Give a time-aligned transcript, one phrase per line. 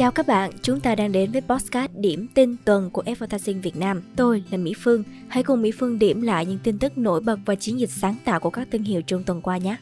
[0.00, 3.76] Chào các bạn, chúng ta đang đến với podcast điểm tin tuần của Advertising Việt
[3.76, 4.02] Nam.
[4.16, 5.04] Tôi là Mỹ Phương.
[5.28, 8.14] Hãy cùng Mỹ Phương điểm lại những tin tức nổi bật và chiến dịch sáng
[8.24, 9.76] tạo của các thương hiệu trong tuần qua nhé.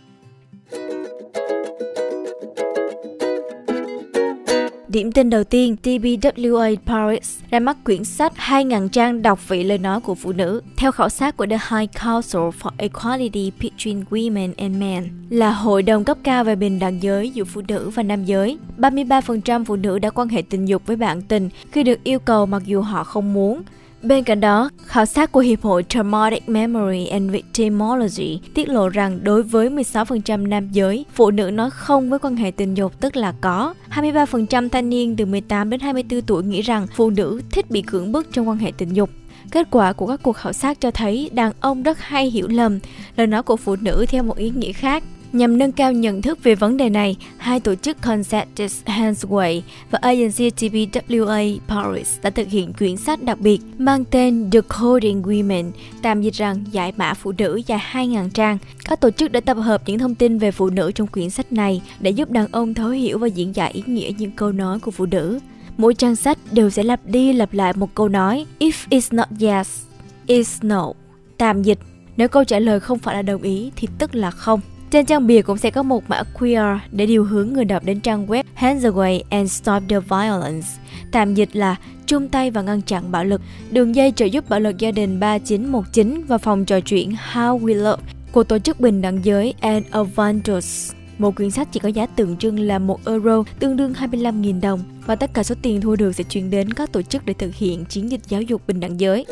[4.88, 9.78] Điểm tin đầu tiên, TBWA Paris ra mắt quyển sách 2.000 trang đọc vị lời
[9.78, 10.62] nói của phụ nữ.
[10.76, 15.82] Theo khảo sát của The High Council for Equality Between Women and Men, là hội
[15.82, 18.58] đồng cấp cao về bình đẳng giới giữa phụ nữ và nam giới.
[18.78, 22.46] 33% phụ nữ đã quan hệ tình dục với bạn tình khi được yêu cầu
[22.46, 23.62] mặc dù họ không muốn.
[24.02, 29.18] Bên cạnh đó, khảo sát của Hiệp hội Traumatic Memory and Victimology tiết lộ rằng
[29.22, 33.16] đối với 16% nam giới, phụ nữ nói không với quan hệ tình dục tức
[33.16, 33.74] là có.
[33.90, 38.12] 23% thanh niên từ 18 đến 24 tuổi nghĩ rằng phụ nữ thích bị cưỡng
[38.12, 39.10] bức trong quan hệ tình dục.
[39.50, 42.78] Kết quả của các cuộc khảo sát cho thấy đàn ông rất hay hiểu lầm
[43.16, 45.04] lời nói của phụ nữ theo một ý nghĩa khác.
[45.32, 49.60] Nhằm nâng cao nhận thức về vấn đề này, hai tổ chức Concerted Handsway
[49.90, 55.22] và agency TBWA Paris đã thực hiện quyển sách đặc biệt mang tên The Coding
[55.22, 55.70] Women,
[56.02, 58.58] tạm dịch rằng giải mã phụ nữ dài 2.000 trang.
[58.84, 61.52] Các tổ chức đã tập hợp những thông tin về phụ nữ trong quyển sách
[61.52, 64.78] này để giúp đàn ông thấu hiểu và diễn giải ý nghĩa những câu nói
[64.80, 65.38] của phụ nữ.
[65.76, 69.28] Mỗi trang sách đều sẽ lặp đi lặp lại một câu nói If it's not
[69.40, 69.82] yes,
[70.26, 70.92] it's no.
[71.38, 71.78] Tạm dịch,
[72.16, 74.60] nếu câu trả lời không phải là đồng ý thì tức là không.
[74.90, 78.00] Trên trang bìa cũng sẽ có một mã QR để điều hướng người đọc đến
[78.00, 80.68] trang web Hands Away and Stop the Violence,
[81.12, 84.60] tạm dịch là chung tay và ngăn chặn bạo lực, đường dây trợ giúp bạo
[84.60, 89.02] lực gia đình 3919 và phòng trò chuyện How We Love của tổ chức bình
[89.02, 90.92] đẳng giới and Avantos.
[91.18, 94.80] Một quyển sách chỉ có giá tượng trưng là 1 euro, tương đương 25.000 đồng
[95.06, 97.54] và tất cả số tiền thu được sẽ chuyển đến các tổ chức để thực
[97.54, 99.26] hiện chiến dịch giáo dục bình đẳng giới.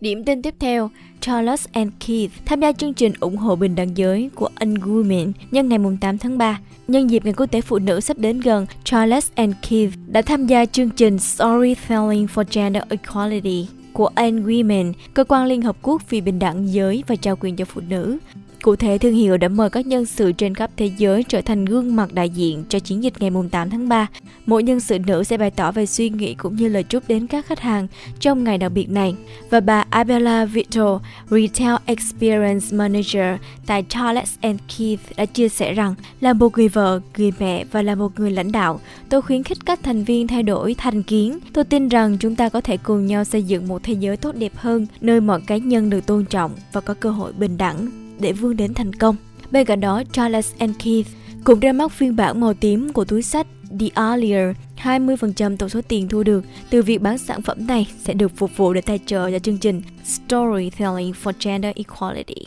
[0.00, 3.96] Điểm tin tiếp theo, Charles and Keith tham gia chương trình ủng hộ bình đẳng
[3.96, 6.60] giới của Unwomen nhân ngày 8 tháng 3.
[6.88, 10.46] Nhân dịp Ngày Quốc tế Phụ nữ sắp đến gần, Charles and Keith đã tham
[10.46, 16.20] gia chương trình Storytelling for Gender Equality của Unwomen, cơ quan Liên Hợp Quốc vì
[16.20, 18.18] bình đẳng giới và trao quyền cho phụ nữ.
[18.62, 21.64] Cụ thể, thương hiệu đã mời các nhân sự trên khắp thế giới trở thành
[21.64, 24.06] gương mặt đại diện cho chiến dịch ngày 8 tháng 3.
[24.46, 27.26] Mỗi nhân sự nữ sẽ bày tỏ về suy nghĩ cũng như lời chúc đến
[27.26, 27.86] các khách hàng
[28.20, 29.14] trong ngày đặc biệt này.
[29.50, 35.94] Và bà Abella Vito, Retail Experience Manager tại Charles and Keith đã chia sẻ rằng
[36.20, 39.58] là một người vợ, người mẹ và là một người lãnh đạo, tôi khuyến khích
[39.66, 41.38] các thành viên thay đổi thành kiến.
[41.52, 44.34] Tôi tin rằng chúng ta có thể cùng nhau xây dựng một thế giới tốt
[44.34, 48.07] đẹp hơn, nơi mọi cá nhân được tôn trọng và có cơ hội bình đẳng
[48.20, 49.16] để vươn đến thành công.
[49.50, 51.06] Bên cạnh đó, Charles and Keith
[51.44, 53.46] cũng ra mắt phiên bản màu tím của túi sách
[53.80, 54.56] The Allier.
[54.82, 58.56] 20% tổng số tiền thu được từ việc bán sản phẩm này sẽ được phục
[58.56, 62.46] vụ để tài trợ cho chương trình Storytelling for Gender Equality.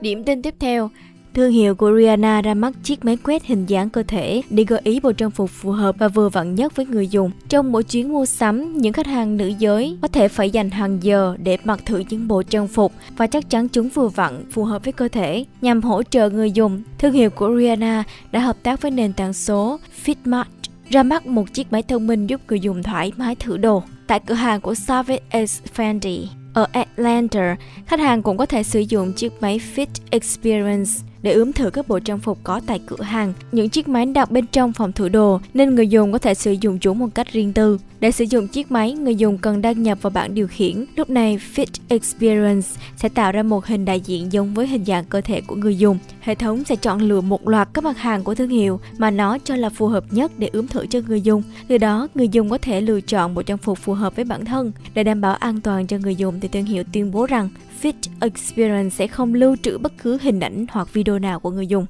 [0.00, 0.90] Điểm tin tiếp theo,
[1.38, 4.80] Thương hiệu của Rihanna ra mắt chiếc máy quét hình dáng cơ thể để gợi
[4.84, 7.30] ý bộ trang phục phù hợp và vừa vặn nhất với người dùng.
[7.48, 10.98] Trong mỗi chuyến mua sắm, những khách hàng nữ giới có thể phải dành hàng
[11.02, 14.64] giờ để mặc thử những bộ trang phục và chắc chắn chúng vừa vặn phù
[14.64, 15.44] hợp với cơ thể.
[15.60, 19.32] Nhằm hỗ trợ người dùng, thương hiệu của Rihanna đã hợp tác với nền tảng
[19.32, 20.44] số Fitmart
[20.90, 23.82] ra mắt một chiếc máy thông minh giúp người dùng thoải mái thử đồ.
[24.06, 27.56] Tại cửa hàng của Savage X Fendi ở Atlanta,
[27.86, 30.90] khách hàng cũng có thể sử dụng chiếc máy Fit Experience
[31.22, 33.32] để ướm thử các bộ trang phục có tại cửa hàng.
[33.52, 36.52] Những chiếc máy đặt bên trong phòng thử đồ nên người dùng có thể sử
[36.52, 37.78] dụng chúng một cách riêng tư.
[38.00, 40.84] Để sử dụng chiếc máy, người dùng cần đăng nhập vào bảng điều khiển.
[40.96, 45.04] Lúc này, Fit Experience sẽ tạo ra một hình đại diện giống với hình dạng
[45.04, 45.98] cơ thể của người dùng.
[46.20, 49.38] Hệ thống sẽ chọn lựa một loạt các mặt hàng của thương hiệu mà nó
[49.38, 51.42] cho là phù hợp nhất để ướm thử cho người dùng.
[51.68, 54.44] Từ đó, người dùng có thể lựa chọn bộ trang phục phù hợp với bản
[54.44, 54.72] thân.
[54.94, 57.48] Để đảm bảo an toàn cho người dùng thì thương hiệu tuyên bố rằng
[57.82, 61.66] Fit Experience sẽ không lưu trữ bất cứ hình ảnh hoặc video nào của người
[61.66, 61.86] dùng.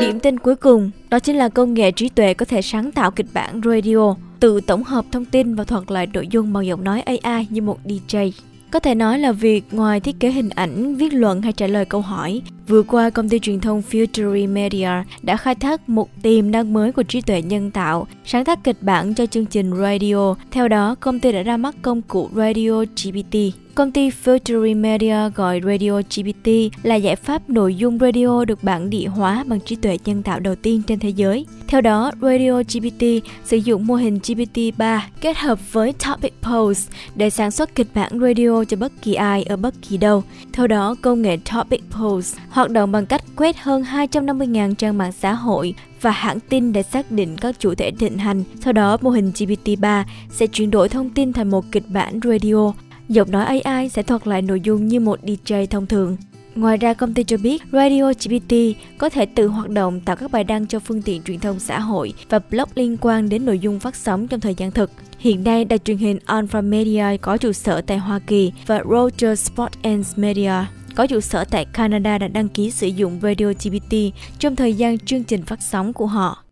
[0.00, 3.10] Điểm tin cuối cùng, đó chính là công nghệ trí tuệ có thể sáng tạo
[3.10, 6.84] kịch bản radio, tự tổng hợp thông tin và thuật lại nội dung bằng giọng
[6.84, 8.30] nói AI như một DJ.
[8.70, 11.84] Có thể nói là việc ngoài thiết kế hình ảnh, viết luận hay trả lời
[11.84, 14.90] câu hỏi, vừa qua công ty truyền thông Futury Media
[15.22, 18.82] đã khai thác một tiềm năng mới của trí tuệ nhân tạo, sáng tác kịch
[18.82, 20.34] bản cho chương trình radio.
[20.50, 23.36] Theo đó, công ty đã ra mắt công cụ Radio GPT
[23.78, 26.48] Công ty Futury Media gọi Radio GPT
[26.82, 30.40] là giải pháp nội dung radio được bản địa hóa bằng trí tuệ nhân tạo
[30.40, 31.46] đầu tiên trên thế giới.
[31.66, 33.04] Theo đó, Radio GPT
[33.44, 38.20] sử dụng mô hình GPT-3 kết hợp với Topic Pulse để sản xuất kịch bản
[38.20, 40.24] radio cho bất kỳ ai ở bất kỳ đâu.
[40.52, 45.12] Theo đó, công nghệ Topic Pulse hoạt động bằng cách quét hơn 250.000 trang mạng
[45.12, 48.44] xã hội và hãng tin để xác định các chủ thể thịnh hành.
[48.60, 52.72] Sau đó, mô hình GPT-3 sẽ chuyển đổi thông tin thành một kịch bản radio
[53.08, 56.16] Giọng nói AI sẽ thuật lại nội dung như một DJ thông thường.
[56.54, 58.54] Ngoài ra, công ty cho biết Radio GPT
[58.98, 61.80] có thể tự hoạt động tạo các bài đăng cho phương tiện truyền thông xã
[61.80, 64.90] hội và blog liên quan đến nội dung phát sóng trong thời gian thực.
[65.18, 69.40] Hiện nay, đài truyền hình Alpha Media có trụ sở tại Hoa Kỳ và Roger
[69.40, 70.52] Sport and Media
[70.98, 73.94] có trụ sở tại Canada đã đăng ký sử dụng Radio GPT
[74.38, 76.44] trong thời gian chương trình phát sóng của họ.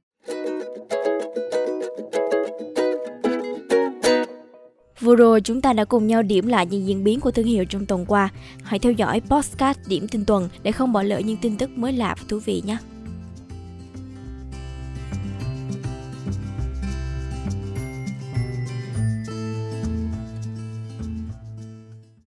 [5.01, 7.65] Vừa rồi chúng ta đã cùng nhau điểm lại những diễn biến của thương hiệu
[7.65, 8.29] trong tuần qua.
[8.63, 11.93] Hãy theo dõi podcast điểm tin tuần để không bỏ lỡ những tin tức mới
[11.93, 12.77] lạ và thú vị nhé.